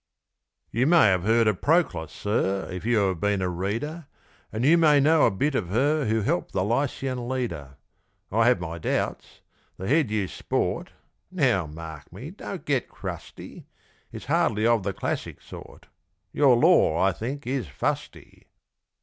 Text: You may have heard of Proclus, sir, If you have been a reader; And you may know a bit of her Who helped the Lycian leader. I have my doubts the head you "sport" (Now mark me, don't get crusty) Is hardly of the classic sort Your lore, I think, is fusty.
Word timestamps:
You 0.71 0.87
may 0.87 1.03
have 1.09 1.25
heard 1.25 1.45
of 1.47 1.61
Proclus, 1.61 2.11
sir, 2.11 2.67
If 2.71 2.87
you 2.87 2.97
have 3.09 3.19
been 3.19 3.39
a 3.43 3.49
reader; 3.49 4.07
And 4.51 4.65
you 4.65 4.75
may 4.75 4.99
know 4.99 5.27
a 5.27 5.29
bit 5.29 5.53
of 5.53 5.69
her 5.69 6.05
Who 6.05 6.21
helped 6.21 6.53
the 6.53 6.63
Lycian 6.63 7.29
leader. 7.29 7.77
I 8.31 8.47
have 8.47 8.59
my 8.59 8.79
doubts 8.79 9.41
the 9.77 9.87
head 9.87 10.09
you 10.09 10.27
"sport" 10.27 10.91
(Now 11.29 11.67
mark 11.67 12.11
me, 12.11 12.31
don't 12.31 12.65
get 12.65 12.89
crusty) 12.89 13.67
Is 14.11 14.25
hardly 14.25 14.65
of 14.65 14.81
the 14.81 14.91
classic 14.91 15.39
sort 15.39 15.85
Your 16.33 16.55
lore, 16.55 16.97
I 16.99 17.11
think, 17.11 17.45
is 17.45 17.67
fusty. 17.67 18.47